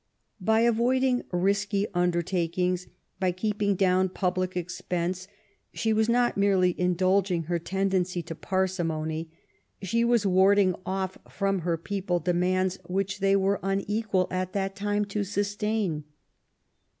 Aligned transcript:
By 0.39 0.61
avoiding 0.61 1.25
risky 1.31 1.85
undertakings, 1.93 2.87
by 3.19 3.31
keeping 3.31 3.75
down 3.75 4.09
public 4.09 4.57
expense, 4.57 5.27
she 5.75 5.93
was 5.93 6.09
not 6.09 6.35
merely 6.37 6.73
indulging 6.79 7.43
her 7.43 7.59
tendency 7.59 8.23
to 8.23 8.33
parsimony; 8.33 9.29
she 9.83 10.03
was 10.03 10.25
warding 10.25 10.73
off 10.87 11.19
from 11.29 11.59
her 11.59 11.77
people 11.77 12.19
demands 12.19 12.79
which 12.85 13.19
they 13.19 13.35
were 13.35 13.59
unequal 13.61 14.27
at 14.31 14.53
that 14.53 14.75
time 14.75 15.05
to 15.05 15.23
sustain. 15.23 16.05